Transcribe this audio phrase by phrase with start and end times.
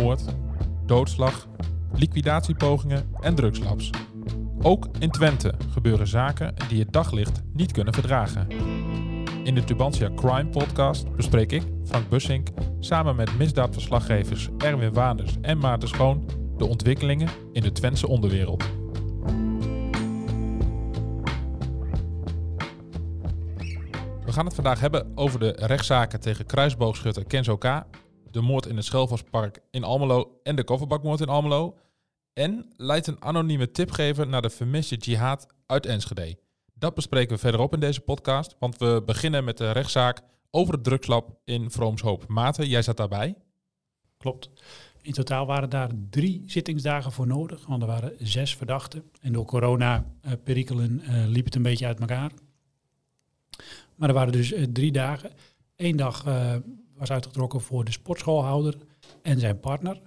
[0.00, 0.24] Moord,
[0.86, 1.48] doodslag,
[1.92, 3.90] liquidatiepogingen en drugslabs.
[4.62, 8.46] Ook in Twente gebeuren zaken die het daglicht niet kunnen verdragen.
[9.44, 12.48] In de Tubantia Crime Podcast bespreek ik, Frank Bussink,
[12.78, 16.24] samen met misdaadverslaggevers Erwin Waanders en Maarten Schoon
[16.56, 18.64] de ontwikkelingen in de Twentse onderwereld.
[24.30, 27.82] We gaan het vandaag hebben over de rechtszaken tegen kruisboogschutter Kenzo K.,
[28.30, 31.78] de moord in het Schelvospark in Almelo en de kofferbakmoord in Almelo.
[32.32, 36.38] En leidt een anonieme tipgever naar de vermiste jihad uit Enschede.
[36.74, 40.84] Dat bespreken we verderop in deze podcast, want we beginnen met de rechtszaak over het
[40.84, 42.28] drugslab in Vroomshoop.
[42.28, 43.34] Maarten, jij zat daarbij.
[44.16, 44.50] Klopt.
[45.02, 49.10] In totaal waren daar drie zittingsdagen voor nodig, want er waren zes verdachten.
[49.20, 52.30] En door corona-perikelen uh, liep het een beetje uit elkaar.
[54.00, 55.30] Maar er waren dus uh, drie dagen.
[55.76, 56.54] Eén dag uh,
[56.94, 58.74] was uitgetrokken voor de sportschoolhouder
[59.22, 60.00] en zijn partner.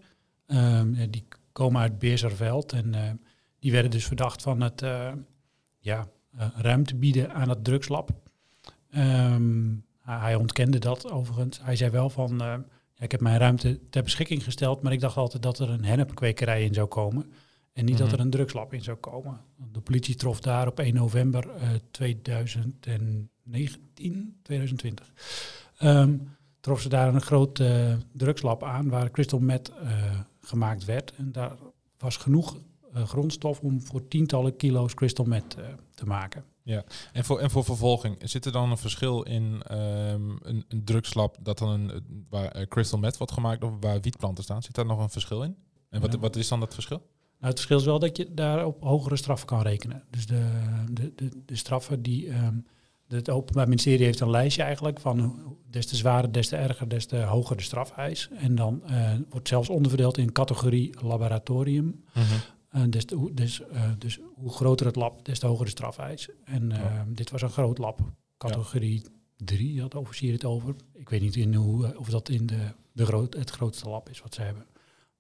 [0.46, 3.20] Ehm, die komen uit Beeserveld en
[3.60, 4.84] die werden dus verdacht van het
[5.80, 6.08] ja,
[6.56, 8.12] ruimte bieden aan het drugslab.
[8.96, 11.60] Um, hij ontkende dat overigens.
[11.62, 12.66] Hij zei wel van, ja,
[12.98, 16.64] ik heb mijn ruimte ter beschikking gesteld, maar ik dacht altijd dat er een hennepkwekerij
[16.64, 17.34] in zou komen.
[17.74, 18.10] En niet mm -hmm.
[18.10, 19.42] dat er een drugslab in zou komen.
[19.72, 25.14] De politie trof daar op 1 november uh, 2019, 2020.
[25.82, 31.14] Um, trof ze daar een groot uh, drugslab aan waar crystal meth uh, gemaakt werd.
[31.16, 31.58] En daar
[31.98, 32.58] was genoeg
[32.94, 35.58] grondstof om voor tientallen kilo's crystal meth
[35.94, 36.44] te maken.
[36.64, 40.84] Ja, en voor, en voor vervolging, zit er dan een verschil in um, een, een
[40.84, 44.64] drugslab dat dan een, waar crystal meth wordt gemaakt of waar wietplanten staan?
[44.64, 45.56] Zit daar nog een verschil in?
[45.90, 46.20] En wat, ja.
[46.20, 47.02] wat is dan dat verschil?
[47.44, 50.04] Nou, het verschil is wel dat je daar op hogere straffen kan rekenen.
[50.10, 50.50] Dus de,
[50.92, 52.30] de, de, de straffen die...
[52.30, 52.66] Um,
[53.08, 57.06] het Openbaar Ministerie heeft een lijstje eigenlijk van des te zwaarder, des te erger, des
[57.06, 58.30] te hoger de strafeis.
[58.36, 61.86] En dan uh, wordt zelfs onderverdeeld in categorie laboratorium.
[61.86, 62.82] Mm -hmm.
[62.82, 66.30] uh, des te, dus, uh, dus hoe groter het lab, des te hoger de strafeis.
[66.46, 67.02] En oh.
[67.08, 68.00] dit was een groot lab,
[68.38, 69.06] categorie
[69.38, 69.82] 3 ja.
[69.82, 70.76] had de officier het over.
[70.94, 74.22] Ik weet niet in hoe, of dat in de, de groot, het grootste lab is
[74.22, 74.66] wat ze hebben.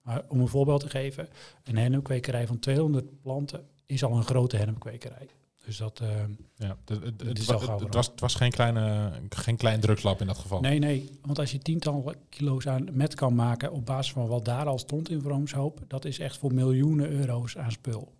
[0.03, 1.29] Maar om een voorbeeld te geven,
[1.63, 5.27] een hennepkwekerij van 200 planten is al een grote hennepkwekerij.
[5.65, 6.09] Dus dat, uh,
[6.55, 10.21] ja, het, het, het, is het, het was, het was geen, kleine, geen klein drugslab
[10.21, 10.59] in dat geval.
[10.59, 11.19] Nee, nee.
[11.21, 14.79] Want als je tientallen kilo's aan met kan maken op basis van wat daar al
[14.79, 18.13] stond in Vroomshoop, dat is echt voor miljoenen euro's aan spul.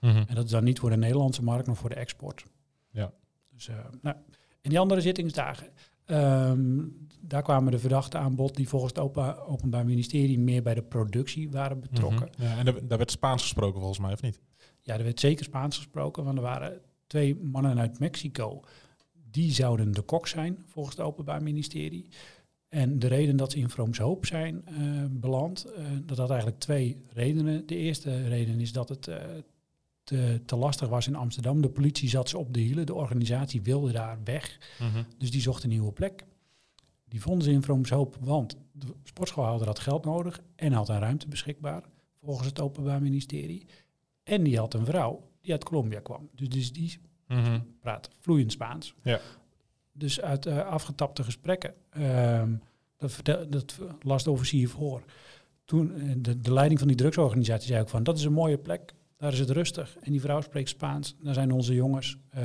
[0.00, 0.24] Mm -hmm.
[0.28, 2.44] En dat is dan niet voor de Nederlandse markt, maar voor de export.
[2.90, 3.12] Ja.
[3.54, 4.16] Dus, uh, nou,
[4.60, 5.66] en die andere zittingsdagen,
[6.10, 10.74] um, daar kwamen de verdachten aan bod die volgens het open, Openbaar Ministerie meer bij
[10.74, 12.28] de productie waren betrokken.
[12.36, 12.46] Mm -hmm.
[12.46, 14.40] Ja, en daar, daar werd Spaans gesproken volgens mij, of niet?
[14.80, 18.62] Ja, er werd zeker Spaans gesproken, want er waren twee mannen uit Mexico.
[19.30, 22.08] Die zouden de kok zijn, volgens het Openbaar Ministerie.
[22.68, 27.02] En de reden dat ze in Vroomshoop zijn uh, beland, uh, dat had eigenlijk twee
[27.12, 27.66] redenen.
[27.66, 29.16] De eerste reden is dat het uh,
[30.08, 31.60] te, te, lastig was in Amsterdam.
[31.60, 34.58] De politie zat ze op de hielen, de organisatie wilde daar weg.
[34.80, 35.06] Mm -hmm.
[35.18, 36.24] Dus die zocht een nieuwe plek.
[37.04, 41.28] Die vonden ze in Vroomshoop, want de sportschoolhouder had geld nodig en had een ruimte
[41.28, 41.82] beschikbaar,
[42.22, 43.66] volgens het Openbaar Ministerie.
[44.22, 46.28] En die had een vrouw die uit Colombia kwam.
[46.34, 47.66] Dus, dus die mm -hmm.
[47.80, 48.94] praat vloeiend Spaans.
[49.02, 49.20] Ja.
[49.92, 52.62] Dus uit uh, afgetapte gesprekken, um,
[52.96, 55.02] dat, dat las de officier voor.
[55.64, 58.94] Toen, de, de leiding van die drugsorganisatie zei ook van, dat is een mooie plek,
[59.18, 59.96] daar is het rustig.
[60.00, 62.42] En die vrouw spreekt Spaans, daar zijn onze jongens uh,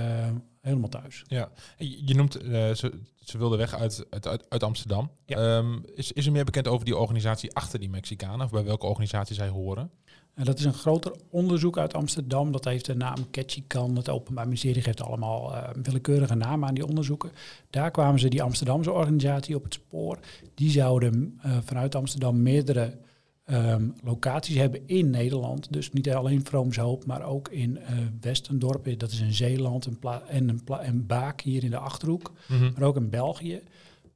[0.62, 1.24] helemaal thuis.
[1.28, 5.12] Ja, je noemt, ze, ze wilden weg uit, uit, uit Amsterdam.
[5.26, 5.58] Ja.
[5.58, 8.86] Um, is, is er meer bekend over die organisatie achter die Mexicanen, of bij welke
[8.86, 9.92] organisatie zij horen?
[10.34, 12.52] En dat is een groter onderzoek uit Amsterdam.
[12.52, 13.96] Dat heeft de naam Ketchikan.
[13.96, 17.32] Het Openbaar Ministerie geeft allemaal uh, willekeurige namen aan die onderzoeken.
[17.70, 20.20] Daar kwamen ze die Amsterdamse organisatie op het spoor.
[20.54, 22.98] Die zouden uh, vanuit Amsterdam meerdere
[23.46, 25.74] um, locaties hebben in Nederland.
[25.74, 27.88] Dus niet alleen Vroomshoop, maar ook in uh,
[28.22, 29.00] Westendorp.
[29.00, 32.32] Dat is in Zeeland en, en, een en Baak hier in de Achterhoek.
[32.48, 32.72] Mm -hmm.
[32.78, 33.62] Maar ook in België.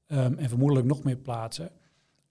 [0.08, 1.70] Um, en vermoedelijk nog meer plaatsen.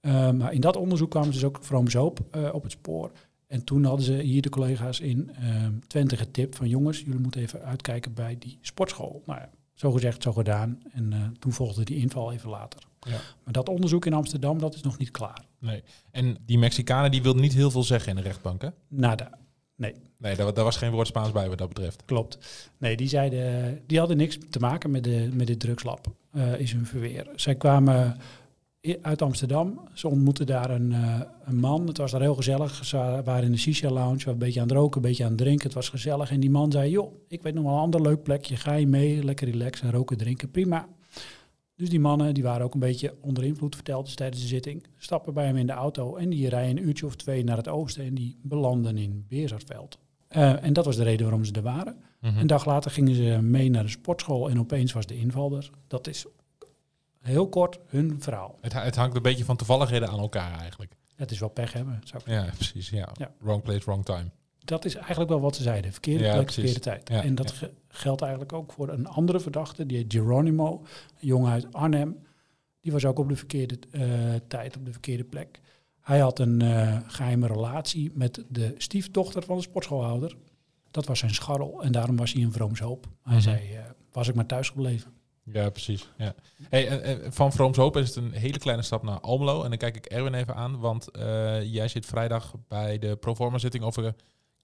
[0.00, 2.20] Um, maar in dat onderzoek kwamen ze dus ook Vroomshoop
[2.52, 3.10] op het spoor.
[3.46, 7.40] En toen hadden ze hier de collega's in uh, Twente getipt van jongens, jullie moeten
[7.40, 9.22] even uitkijken bij die sportschool.
[9.26, 10.82] Nou ja, zo gezegd, zo gedaan.
[10.92, 12.82] En uh, toen volgde die inval even later.
[13.06, 13.20] Ja.
[13.44, 15.44] Maar dat onderzoek in Amsterdam, dat is nog niet klaar.
[15.58, 15.82] Nee.
[16.10, 18.68] En die Mexicanen, die wilden niet heel veel zeggen in de rechtbank, hè?
[18.88, 19.38] Nada.
[19.76, 19.94] Nee.
[20.18, 22.02] Nee, daar, daar, was geen woord Spaans bij wat dat betreft.
[22.04, 22.38] Klopt.
[22.78, 26.72] Nee, die zeiden, die hadden niks te maken met, de, met dit drugslab, uh, is
[26.72, 27.26] hun verweer.
[27.34, 28.16] Zij kwamen
[29.02, 29.80] uit Amsterdam.
[29.92, 31.86] Ze ontmoetten daar een, uh, een, man.
[31.86, 32.84] Het was daar heel gezellig.
[32.84, 35.30] Ze waren in de Shisha Lounge, waren een beetje aan het roken, een beetje aan
[35.30, 35.64] het drinken.
[35.66, 36.30] Het was gezellig.
[36.30, 38.56] En die man zei, joh, ik weet nog wel een ander leuk plekje.
[38.56, 40.88] Ga je mee, lekker relaxen, roken, drinken, prima.
[41.76, 44.86] Dus die mannen die waren ook een beetje onder invloed, verteld ze tijdens de zitting.
[44.96, 47.68] Stappen bij hem in de auto en die rijden een uurtje of twee naar het
[47.68, 49.98] oosten en die belanden in Beersartveld.
[50.30, 51.96] Uh, en dat was de reden waarom ze er waren.
[52.20, 52.38] Mhm.
[52.38, 55.70] Een dag later gingen ze mee naar de sportschool en opeens was de inval er.
[55.86, 56.26] Dat is
[57.20, 58.58] heel kort hun verhaal.
[58.60, 60.92] Het, het hangt een beetje van toevalligheden aan elkaar eigenlijk.
[61.14, 62.88] Het is wel pech hebben, zou ik Ja, precies.
[62.88, 63.08] Ja.
[63.14, 63.30] Ja.
[63.38, 64.30] Wrong place, wrong time.
[64.66, 65.92] Dat is eigenlijk wel wat ze zeiden.
[65.92, 67.08] Verkeerde Ja, plek, verkeerde tijd.
[67.08, 67.68] Ja, en dat ja.
[67.88, 70.80] geldt eigenlijk ook voor een andere verdachte, die heet Geronimo,
[71.20, 72.18] een jongen uit Arnhem.
[72.80, 74.02] Die was ook op de verkeerde eh,
[74.48, 75.60] tijd, op de verkeerde plek.
[76.00, 80.36] Hij had een eh, geheime relatie met de stiefdochter van de sportschoolhouder.
[80.90, 83.06] Dat was zijn scharrel en daarom was hij in Vroomshoop.
[83.22, 83.42] Hij Mhm.
[83.42, 83.80] zei, eh,
[84.12, 85.12] was ik maar thuis gebleven.
[85.42, 86.10] Ja, precies.
[86.18, 86.34] Ja.
[86.68, 89.62] Hey, van Vrooms Hoop is het een hele kleine stap naar Almelo.
[89.62, 91.08] En dan kijk ik Erwin even aan, want
[91.62, 94.14] jij zit vrijdag bij de proforma zitting over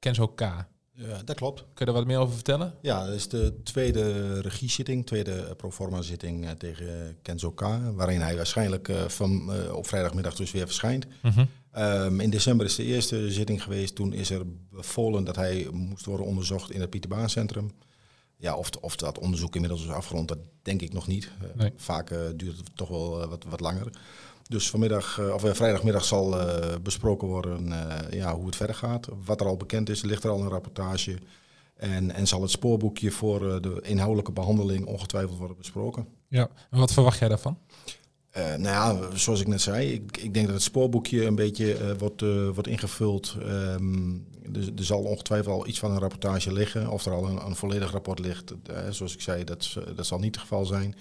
[0.03, 0.37] Kenzo K.
[0.37, 1.65] Kun Ja, dat klopt.
[1.75, 2.75] je daar wat meer over vertellen?
[2.81, 7.61] Ja, dat is de tweede regiezitting, tweede eh, proforma-zitting eh, tegen Kenzo K.
[7.95, 11.07] Waarin hij waarschijnlijk eh, van, eh, op vrijdagmiddag dus weer verschijnt.
[11.73, 13.95] Ehm, in december is de eerste zitting geweest.
[13.95, 17.71] Toen is er bevolen dat hij moest worden onderzocht in het Pieterbaancentrum.
[18.37, 21.31] Ja, of, of dat onderzoek inmiddels is afgerond, dat denk ik nog niet.
[21.55, 21.73] Nee.
[21.77, 23.91] Vaak duurt het toch wel wat, wat langer.
[24.49, 27.73] Dus vanmiddag, eh, of eh, vrijdagmiddag zal eh, besproken worden
[28.11, 29.09] ja, hoe het verder gaat.
[29.25, 31.19] Wat er al bekend is, ligt er al een rapportage.
[31.77, 36.07] En, en zal het spoorboekje voor de inhoudelijke behandeling ongetwijfeld worden besproken.
[36.29, 36.49] Ja.
[36.71, 37.59] En wat verwacht jij daarvan?
[38.35, 42.21] Nou ja, zoals ik net zei, ik, ik denk dat het spoorboekje een beetje wordt,
[42.55, 43.37] wordt ingevuld.
[43.41, 44.11] Ehm,
[44.53, 46.91] er, er zal ongetwijfeld al iets van een rapportage liggen.
[46.91, 48.55] Of er al een, een volledig rapport ligt,
[48.91, 50.95] zoals ik zei, dat, dat zal niet het geval zijn.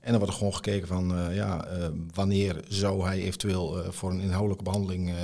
[0.00, 3.90] En dan wordt er gewoon gekeken van, eh, ja, eh, wanneer zou hij eventueel eh,
[3.90, 5.14] voor een inhoudelijke behandeling eh,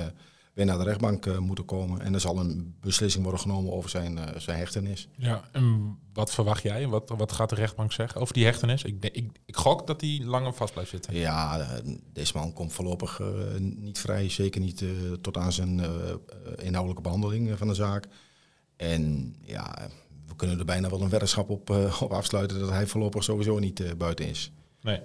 [0.53, 2.01] weer naar de rechtbank moeten komen.
[2.01, 5.07] En er zal een beslissing worden genomen over zijn, zijn hechtenis.
[5.15, 5.49] Ja.
[5.51, 6.87] En wat verwacht jij?
[6.87, 8.83] Wat, wat gaat de rechtbank zeggen over die hechtenis?
[8.83, 11.15] Ik, ik, ik gok dat hij langer vast blijft zitten.
[11.15, 11.67] Ja,
[12.13, 13.21] deze man komt voorlopig
[13.59, 14.29] niet vrij.
[14.29, 14.83] Zeker niet
[15.21, 15.81] tot aan zijn
[16.61, 18.07] inhoudelijke behandeling eh, van de zaak.
[18.75, 19.89] En ja,
[20.27, 21.69] we kunnen er bijna wel een weddenschap op,
[21.99, 24.51] op afsluiten dat hij voorlopig sowieso niet buiten is.
[24.85, 24.99] Nee.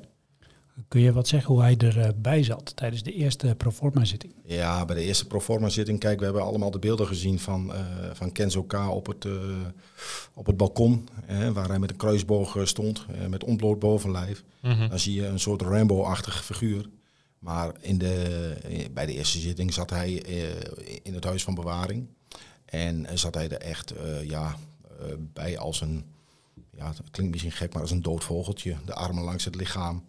[0.88, 4.34] Kun je wat zeggen hoe hij erbij zat tijdens de eerste proforma-zitting?
[4.44, 7.80] Ja, bij de eerste proforma-zitting, kijk, we hebben allemaal de beelden gezien van, eh,
[8.12, 8.72] van Kenzo K.
[8.74, 9.32] op het, eh,
[10.34, 14.44] op het balkon, eh, waar hij met een kruisboog eh, stond, eh, met ontbloot bovenlijf.
[14.62, 14.88] Mhm.
[14.88, 16.88] Dan zie je een soort Rambo-achtige figuur.
[17.40, 20.42] Maar in de, bij de eerste zitting zat hij eh,
[21.02, 22.06] in het huis van bewaring.
[22.64, 24.56] En zat hij er echt eh, ja,
[25.00, 26.04] eh, bij als een,
[26.80, 28.76] ja, het klinkt misschien gek, maar als een dood vogeltje.
[28.84, 30.04] De armen langs het lichaam.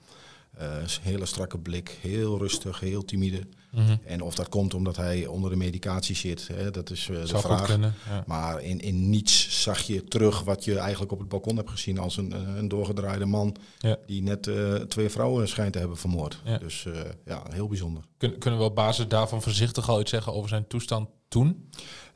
[0.58, 0.68] Eh,
[1.02, 3.48] hele strakke blik, heel rustig, heel timide.
[3.72, 3.96] Mhm.
[4.06, 7.38] En of dat komt omdat hij onder de medicatie zit, hè, dat is eh, de
[7.38, 7.66] vraag.
[7.66, 7.94] kunnen.
[8.10, 8.24] Ja.
[8.28, 11.98] Maar in, in niets zag je terug wat je eigenlijk op het balkon hebt gezien
[12.00, 13.98] als een, eh, een doorgedraaide man Ja.
[14.06, 14.50] die net
[14.90, 16.42] twee vrouwen schijnt te hebben vermoord.
[16.46, 16.58] Ja.
[16.58, 16.86] Dus
[17.26, 18.04] ja, heel bijzonder.
[18.18, 21.70] Kun- kunnen we op basis daarvan voorzichtig al iets zeggen over zijn toestand toen?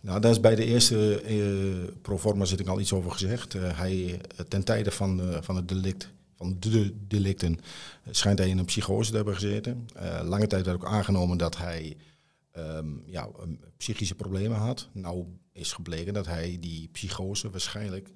[0.05, 3.55] Nou, daar is bij de eerste eh proforma zitting al iets over gezegd.
[3.55, 7.59] Eh, hij, eh, ten tijde van, eh, van het delict, van de delicten,
[8.09, 9.85] schijnt hij in een psychose te hebben gezeten.
[10.23, 11.97] Lange tijd werd ook aangenomen dat hij
[12.51, 13.29] ehm, ja,
[13.77, 14.89] psychische problemen had.
[14.91, 18.09] Nou is gebleken dat hij die psychose waarschijnlijk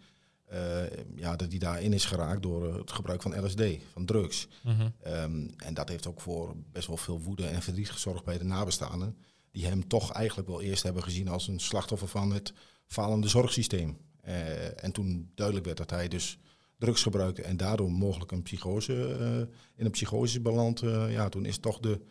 [1.16, 3.64] ja, dat hij daarin is geraakt door het gebruik van LSD,
[3.94, 4.48] van drugs.
[4.64, 4.90] Mhm.
[5.04, 8.44] Ehm, en dat heeft ook voor best wel veel woede en verdriet gezorgd bij de
[8.44, 9.16] nabestaanden.
[9.52, 12.54] Die hem toch eigenlijk wel eerst hebben gezien als een slachtoffer van het
[12.88, 13.98] falende zorgsysteem.
[14.22, 16.38] Eh, en toen duidelijk werd dat hij dus
[16.78, 20.82] drugs gebruikte en daardoor mogelijk een psychose, eh, in een psychose beland.
[20.82, 22.02] eh, ja, toen is toch de,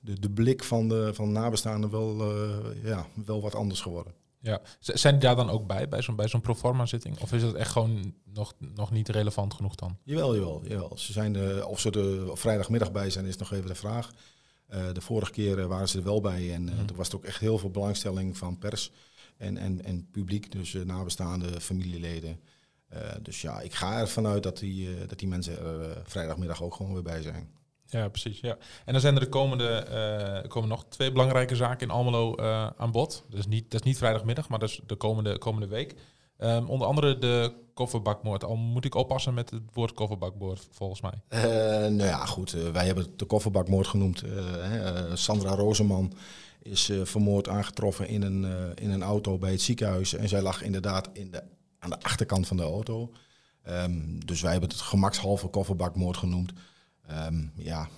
[0.00, 2.34] de, de blik van de, van de nabestaanden wel,
[2.82, 4.14] ja, wel wat anders geworden.
[4.42, 4.60] Ja.
[4.78, 7.20] Zijn die daar dan ook bij, bij zo'n bij zo'n proforma zitting?
[7.20, 9.96] Of is dat echt gewoon nog, nog niet relevant genoeg dan?
[10.02, 10.98] Jawel, jawel, jawel.
[10.98, 14.10] Ze zijn of ze er vrijdagmiddag bij zijn, is nog even de vraag.
[14.70, 16.84] Eh, de vorige keer eh, waren ze er wel bij en eh, Mhm.
[16.84, 18.92] toen was er ook echt heel veel belangstelling van pers
[19.36, 22.40] en, en, en publiek, dus nabestaande familieleden.
[23.22, 26.92] Dus ja, ik ga ervan uit dat die, dat die mensen er vrijdagmiddag ook gewoon
[26.92, 27.50] weer bij zijn.
[27.86, 28.40] Ja, precies.
[28.40, 28.56] Ja.
[28.84, 29.68] En dan zijn er de komende,
[30.42, 32.36] er komen nog twee belangrijke zaken in Almelo
[32.76, 33.24] aan bod.
[33.28, 35.94] Dus niet, dat is niet vrijdagmiddag, maar dat is de komende, komende week.
[36.40, 38.44] Ehm, onder andere de kofferbakmoord.
[38.44, 41.12] Al moet ik oppassen met het woord kofferbakmoord, volgens mij.
[41.28, 41.42] Eh,
[41.80, 42.52] nou ja, goed.
[42.52, 44.22] eh, wij hebben het de kofferbakmoord genoemd.
[44.22, 46.12] Eh, Sandra Rozeman
[46.62, 50.14] is vermoord aangetroffen in een, in een auto bij het ziekenhuis.
[50.14, 51.42] En zij lag inderdaad in de,
[51.78, 53.12] aan de achterkant van de auto.
[53.62, 56.52] Ehm, dus wij hebben het gemakshalve kofferbakmoord genoemd.
[57.06, 57.88] Ehm, ja,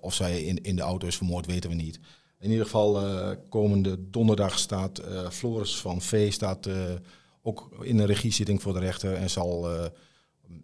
[0.00, 2.00] of zij in, in de auto is vermoord, weten we niet.
[2.38, 3.02] In ieder geval,
[3.48, 6.68] komende donderdag staat Floris van V staat,
[7.42, 9.86] ook in een regiezitting voor de rechter en zal eh,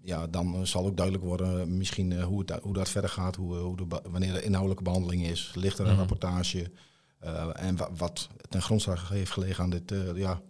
[0.02, 3.76] ja, dan zal ook duidelijk worden misschien hoe, het, hoe dat verder gaat, hoe, hoe
[3.76, 5.52] de, wanneer de inhoudelijke behandeling is.
[5.54, 5.99] Ligt er een Mhm.
[6.00, 6.70] rapportage?
[7.54, 10.40] en wa- wat ten grondslag heeft gelegen aan dit ja,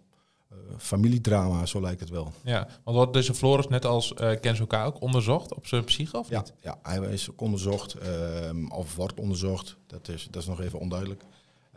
[0.77, 2.31] familiedrama, zo lijkt het wel.
[2.43, 6.17] Ja, want wordt deze Floris net als uh, Kenzo K ook onderzocht op zijn psyche
[6.17, 6.53] of Ja, niet?
[6.61, 9.77] ja, hij is ook onderzocht, ehm, of wordt onderzocht.
[9.87, 11.23] Dat is, dat is nog even onduidelijk.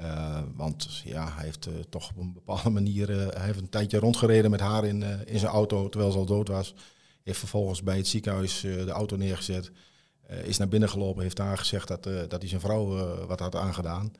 [0.02, 3.10] Uh, want ja, hij heeft uh, toch op een bepaalde manier...
[3.10, 6.26] Uh, hij heeft een tijdje rondgereden met haar in, in zijn auto terwijl ze al
[6.26, 6.74] dood was.
[7.22, 9.70] Heeft vervolgens bij het ziekenhuis de auto neergezet.
[10.44, 12.86] is naar binnen gelopen, heeft daar gezegd dat, dat hij zijn vrouw
[13.26, 14.12] wat had aangedaan.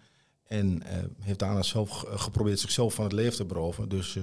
[0.47, 0.83] En
[1.21, 3.89] heeft daarna zelf geprobeerd zichzelf van het leven te beroven.
[3.89, 4.19] Dus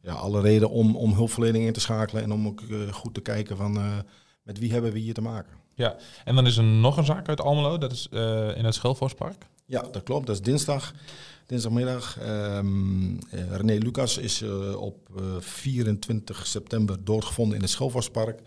[0.00, 3.56] ja, alle reden om, om hulpverlening in te schakelen en om ook goed te kijken
[3.56, 4.02] van
[4.42, 5.52] met wie hebben we hier te maken.
[5.74, 8.08] Ja, en dan is er nog een zaak uit Almelo, dat is
[8.56, 9.46] in het Schelvorspark.
[9.66, 10.26] Ja, dat klopt.
[10.26, 10.94] Dat is dinsdag.
[11.46, 12.18] Dinsdagmiddag.
[12.22, 18.40] Um, uh, René Lucas is uh, op uh, 24 september doodgevonden in het Schelvorspark.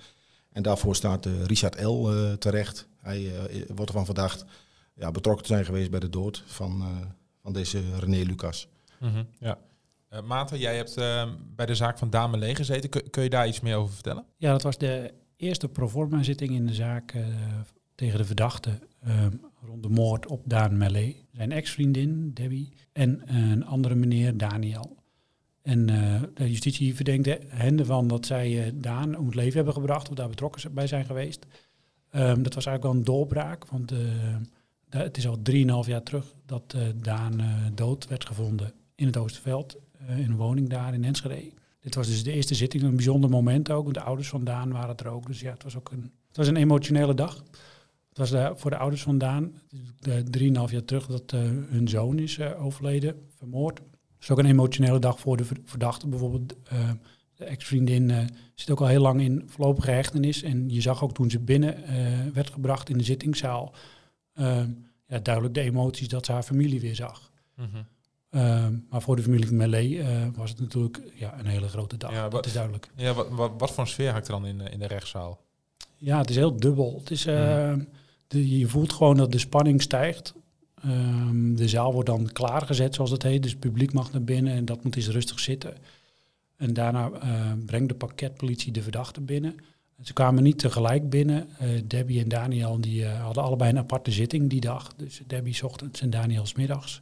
[0.51, 2.09] En daarvoor staat Richard L.
[2.37, 2.87] terecht.
[3.01, 3.31] Hij
[3.67, 4.45] wordt ervan verdacht
[4.93, 6.83] ja, betrokken te zijn geweest bij de dood van,
[7.41, 8.67] van deze René Lucas.
[8.99, 9.57] Mm -hmm, ja.
[10.13, 12.89] Uh, Maarten, jij hebt uh, bij de zaak van Dame Lee gezeten.
[12.89, 14.25] Kun, kun, je daar iets meer over vertellen?
[14.37, 17.25] Ja, dat was de eerste proforma-zitting in de zaak uh,
[17.95, 18.79] tegen de verdachte
[19.61, 21.15] rond de moord op Daan Mellet.
[21.31, 24.97] Zijn ex-vriendin, Debbie, en een andere meneer, Daniel.
[25.61, 25.85] En
[26.33, 30.29] de justitie verdenkt hen ervan dat zij Daan om het leven hebben gebracht of daar
[30.29, 31.45] betrokken bij zijn geweest.
[32.11, 33.93] Um, dat was eigenlijk wel een doorbraak, want
[34.89, 37.41] het is al 3,5 jaar terug dat Daan
[37.73, 39.77] dood werd gevonden in het Oosterveld,
[40.07, 41.51] in een woning daar in Enschede.
[41.79, 43.93] Dit was dus de eerste zitting, een bijzonder moment ook.
[43.93, 45.27] De ouders van Daan waren er ook.
[45.27, 47.43] Dus ja, het was ook een, het was een emotionele dag.
[48.19, 49.53] Het was de, voor de ouders van Daan,
[50.29, 53.77] drieënhalf jaar terug, dat uh, hun zoon is uh, overleden, vermoord.
[53.77, 53.87] Het
[54.19, 56.07] is ook een emotionele dag voor de verdachte.
[56.07, 56.55] Bijvoorbeeld
[57.35, 60.43] de ex-vriendin zit ook al heel lang in voorlopige hechtenis.
[60.43, 61.83] En je zag ook toen ze binnen
[62.33, 63.73] werd gebracht in de zittingszaal,
[65.07, 67.31] ja, duidelijk de emoties dat ze haar familie weer zag.
[67.55, 67.87] Mm -hmm.
[68.31, 70.03] Uh, maar voor de familie van Melee
[70.35, 72.11] was het natuurlijk ja, een hele grote dag.
[72.11, 72.89] Ja, dat is duidelijk.
[72.95, 75.41] Ja, wat, wat, wat voor een sfeer hangt er dan in, in de rechtszaal?
[75.95, 76.97] Ja, het is heel dubbel.
[76.99, 77.87] Het is, uh, mm.
[78.29, 80.33] De, je voelt gewoon dat de spanning stijgt.
[80.85, 83.41] Um, de zaal wordt dan klaargezet, zoals het heet.
[83.41, 85.77] Dus het publiek mag naar binnen en dat moet eens rustig zitten.
[86.57, 89.55] En daarna uh, brengt de pakketpolitie de verdachte binnen.
[90.01, 91.47] Ze kwamen niet tegelijk binnen.
[91.61, 94.93] Uh, Debbie en Daniel die, hadden allebei een aparte zitting die dag.
[94.97, 97.01] Dus Debbie 's ochtends en Daniel 's middags.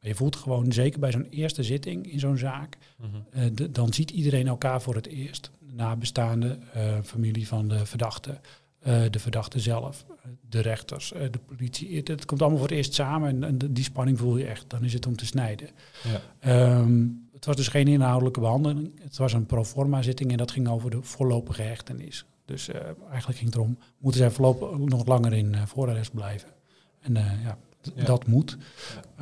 [0.00, 3.42] Maar je voelt gewoon, zeker bij zo'n eerste zitting in zo'n zaak, mm -hmm.
[3.42, 5.50] uh, de, dan ziet iedereen elkaar voor het eerst.
[5.58, 6.58] De nabestaande,
[7.04, 8.40] familie van de verdachte,
[8.84, 10.06] de verdachte zelf,
[10.48, 11.96] de rechters, de politie.
[11.96, 14.70] Het, het, komt allemaal voor het eerst samen en, en, die spanning voel je echt.
[14.70, 15.68] Dan is het om te snijden.
[16.42, 16.78] Ja.
[16.78, 19.00] Um, het was dus geen inhoudelijke behandeling.
[19.02, 22.24] Het was een proforma zitting en dat ging over de voorlopige hechtenis.
[22.44, 26.48] Dus eigenlijk ging het erom, moeten zij voorlopig nog langer in voorarrest blijven?
[27.00, 27.58] En ja,
[27.94, 28.04] Ja.
[28.04, 28.56] dat moet.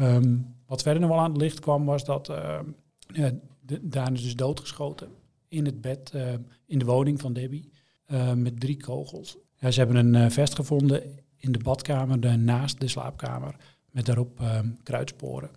[0.00, 2.58] Um, wat verder nog wel aan het licht kwam, was dat uh,
[3.06, 3.30] ja,
[3.80, 5.08] Daan is dus doodgeschoten
[5.48, 6.12] in het bed,
[6.66, 7.72] in de woning van Debbie,
[8.34, 9.36] met drie kogels.
[9.62, 11.02] Ja, ze hebben een vest gevonden
[11.36, 13.56] in de badkamer de, naast de slaapkamer,
[13.90, 14.40] met daarop
[14.82, 15.50] kruidsporen.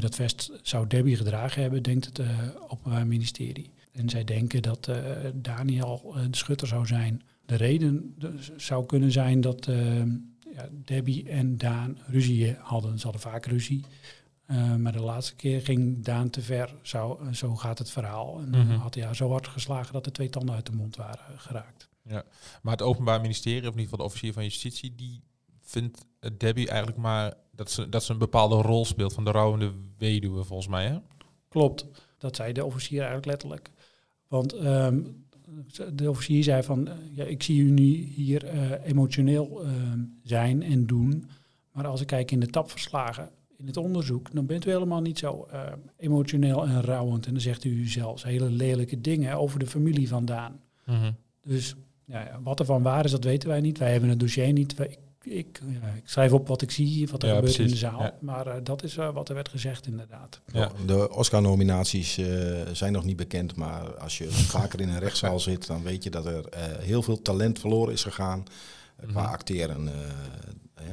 [0.00, 2.20] dat vest zou Debbie gedragen hebben, denkt het
[2.68, 3.70] Openbaar Ministerie.
[3.92, 4.90] En zij denken dat
[5.34, 7.22] Daniel de schutter zou zijn.
[7.46, 8.16] De reden
[8.56, 9.64] zou kunnen zijn dat
[10.54, 12.98] ja, Debbie en Daan ruzie hadden.
[12.98, 13.84] Ze hadden vaak ruzie.
[14.50, 16.74] Uh, maar de laatste keer ging Daan te ver.
[16.82, 18.38] Zo, uh, zo gaat het verhaal.
[18.40, 18.70] En Mhm.
[18.70, 21.38] uh, had hij haar zo hard geslagen dat de twee tanden uit de mond waren
[21.38, 21.88] geraakt.
[22.02, 22.24] Ja.
[22.62, 25.22] Maar het Openbaar Ministerie, of in ieder geval de officier van Justitie, die
[25.60, 29.30] vindt eh, Debbie eigenlijk maar dat ze, dat ze een bepaalde rol speelt van de
[29.30, 30.86] rouwende weduwe, volgens mij.
[30.86, 30.98] Hè?
[31.48, 31.86] Klopt,
[32.18, 33.70] dat zei de officier eigenlijk letterlijk.
[34.26, 35.24] Want um,
[35.92, 39.72] de officier zei van, uh, ja, ik zie u nu hier uh, emotioneel uh,
[40.22, 41.28] zijn en doen.
[41.72, 45.18] Maar als ik kijk in de tapverslagen, in het onderzoek, dan bent u helemaal niet
[45.18, 45.62] zo uh,
[45.96, 47.26] emotioneel en rouwend.
[47.26, 50.60] En dan zegt u zelfs hele lelijke dingen over de familie van Daan.
[50.86, 51.16] Mm -hmm.
[51.42, 51.74] Dus
[52.10, 53.78] ja, wat er van waar is, dat weten wij niet.
[53.78, 54.74] Wij hebben het dossier niet.
[54.74, 54.86] Wij,
[55.22, 57.76] ik, ik, ja, ik, schrijf op wat ik zie, wat er Ja, gebeurt in de
[57.76, 58.00] zaal.
[58.00, 58.14] Ja.
[58.20, 60.40] Maar uh, dat is uh, wat er werd gezegd inderdaad.
[60.52, 60.70] Ja.
[60.86, 62.26] De Oscar-nominaties uh,
[62.72, 66.10] zijn nog niet bekend, maar als je vaker in een rechtszaal zit, dan weet je
[66.10, 68.44] dat er uh, heel veel talent verloren is gegaan
[69.00, 69.32] uh, qua Mhm.
[69.32, 69.86] acteren.
[69.86, 69.92] Uh,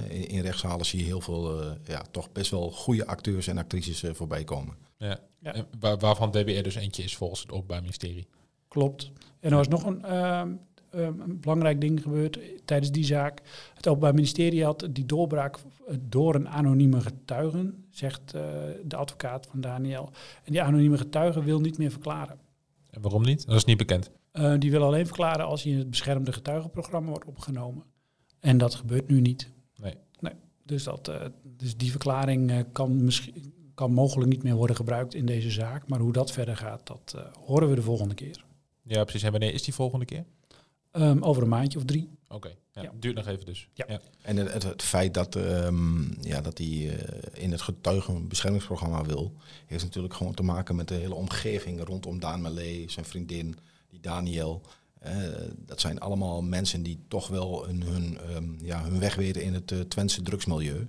[0.09, 3.57] in, in rechtszalen zie je heel veel, uh, ja, toch best wel goede acteurs en
[3.57, 4.75] actrices uh, voorbij komen.
[4.97, 5.19] Ja.
[5.39, 5.53] Ja.
[5.53, 8.27] En Waar, waarvan er dus eentje is volgens het Openbaar Ministerie.
[8.67, 9.11] Klopt.
[9.39, 10.59] En er was nog een, uh, um,
[10.97, 13.41] een belangrijk ding gebeurd tijdens die zaak.
[13.73, 15.57] Het Openbaar Ministerie had die doorbraak
[15.99, 18.41] door een anonieme getuige, zegt uh,
[18.83, 20.09] de advocaat van Daniel.
[20.43, 22.39] En die anonieme getuige wil niet meer verklaren.
[22.89, 23.45] En waarom niet?
[23.45, 24.11] Dat is niet bekend.
[24.31, 27.83] Eh, die willen alleen verklaren als hij in het beschermde getuigenprogramma wordt opgenomen.
[28.39, 29.51] En dat gebeurt nu niet.
[29.75, 29.93] Nee.
[30.19, 30.33] nee.
[30.65, 35.13] Dus, dat, eh, dus die verklaring eh, kan, misschien, kan mogelijk niet meer worden gebruikt
[35.13, 35.87] in deze zaak.
[35.87, 38.45] Maar hoe dat verder gaat, dat eh, horen we de volgende keer.
[38.83, 39.23] Ja, precies.
[39.23, 40.25] En wanneer is die volgende keer?
[40.97, 42.09] Ehm, over een maandje of drie.
[42.29, 42.91] Oké, ja, Ja.
[42.99, 43.67] duurt nog even dus.
[43.73, 43.99] Ja.
[44.21, 49.33] En het, het, het feit dat, ehm, ja, dat hij eh, in het getuigenbeschermingsprogramma wil,
[49.65, 53.55] heeft natuurlijk gewoon te maken met de hele omgeving rondom Daan Melee, zijn vriendin,
[53.89, 54.61] die Daniel.
[54.99, 55.15] Eh,
[55.55, 59.53] dat zijn allemaal mensen die toch wel een, hun, ehm, ja, hun weg weten in
[59.53, 60.87] het uh, Twentse drugsmilieu.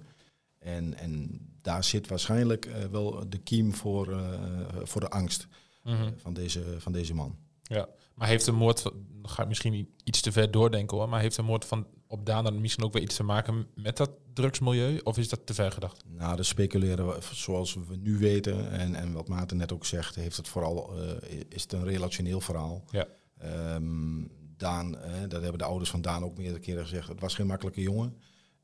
[0.59, 4.41] En, en daar zit waarschijnlijk eh, wel de kiem voor, eh,
[4.83, 5.47] voor de angst
[5.83, 6.11] Mhm.
[6.17, 7.37] van, deze, van deze man.
[7.63, 11.09] Ja, maar heeft de moord, van- dan ga ik misschien iets te ver doordenken hoor,
[11.09, 13.97] maar heeft de moord van op Daan dan misschien ook weer iets te maken met
[13.97, 15.01] dat drugsmilieu?
[15.03, 16.05] Of is dat te ver gedacht?
[16.07, 20.15] Nou, de speculeren we- zoals we nu weten en, en wat Maarten net ook zegt,
[20.15, 22.85] heeft het vooral, eh, is het een relationeel verhaal.
[22.91, 23.07] Ja.
[23.39, 24.25] Ehm,
[24.57, 24.91] Daan,
[25.29, 28.17] dat hebben de ouders van Daan ook meerdere keren gezegd, het was geen makkelijke jongen.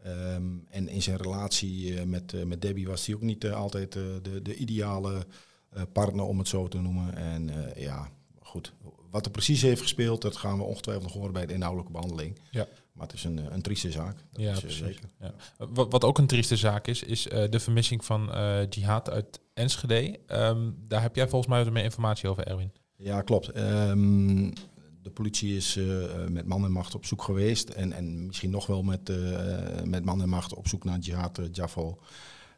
[0.03, 3.93] Ehm, en in zijn relatie eh, met, eh, met Debbie was hij ook niet altijd
[3.93, 5.27] de, de ideale
[5.93, 7.15] partner, om het zo te noemen.
[7.17, 8.09] En ja,
[8.43, 8.73] goed.
[9.15, 12.39] Wat er precies heeft gespeeld, dat gaan we ongetwijfeld nog horen bij de inhoudelijke behandeling.
[12.51, 12.67] Ja.
[12.93, 14.17] Maar het is een, eh, een trieste zaak.
[14.33, 14.85] Dat Ja, is, eh, precies.
[14.85, 15.09] zeker.
[15.21, 15.35] Ja.
[15.69, 18.31] Wat, wat ook een trieste zaak is, is eh, de vermissing van
[18.71, 20.19] Jihad uit Enschede.
[20.27, 22.73] Ehm, daar heb jij volgens mij wat meer informatie over, Erwin.
[22.97, 23.49] Ja, klopt.
[23.49, 24.51] Ehm,
[25.03, 25.79] de politie is
[26.29, 27.69] met man en macht op zoek geweest.
[27.69, 29.13] En, en misschien nog wel met,
[29.85, 31.47] met man en macht op zoek naar Jihad uh,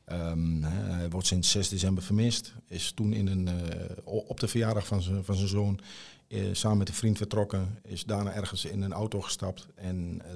[0.06, 2.54] Ehm, hij wordt sinds 6 december vermist.
[2.66, 5.80] Is toen in een, eh, op de verjaardag van zijn van zijn zoon
[6.28, 7.78] eh, samen met een vriend vertrokken.
[7.82, 9.68] Is daarna ergens in een auto gestapt.
[9.74, 10.30] En eh,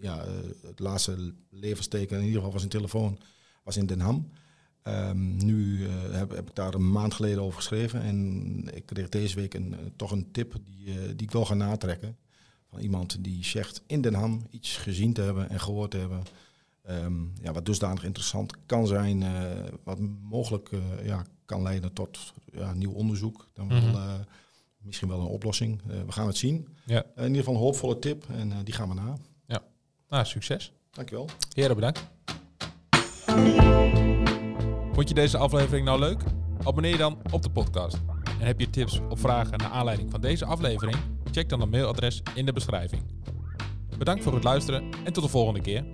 [0.00, 0.24] ja,
[0.66, 3.18] het laatste levensteken, in ieder geval van zijn telefoon,
[3.62, 4.30] was in Den Ham.
[4.82, 9.34] Ehm, nu heb, heb ik daar een maand geleden over geschreven en ik kreeg deze
[9.34, 12.16] week een, toch een tip die, die ik wil gaan natrekken.
[12.70, 16.22] Van iemand die zegt in Den Ham iets gezien te hebben en gehoord te hebben.
[16.84, 19.50] Ehm, ja, wat dusdanig interessant kan zijn, eh,
[19.84, 23.48] wat mogelijk eh, ja, kan leiden tot ja, nieuw onderzoek.
[23.52, 23.94] Dan wel, Mhm.
[23.94, 24.12] eh,
[24.78, 25.82] misschien wel een oplossing.
[26.06, 26.68] We gaan het zien.
[26.86, 27.04] Ja.
[27.16, 29.16] In ieder geval een hoopvolle tip en die gaan we na.
[30.08, 30.72] Nou, succes.
[30.90, 31.28] Dankjewel.
[31.52, 32.06] Heren, bedankt.
[34.92, 36.22] Vond je deze aflevering nou leuk?
[36.64, 37.96] Abonneer je dan op de podcast.
[38.40, 40.96] En heb je tips of vragen naar aanleiding van deze aflevering?
[41.30, 43.02] Check dan het mailadres in de beschrijving.
[43.98, 45.84] Bedankt voor het luisteren en tot de volgende keer.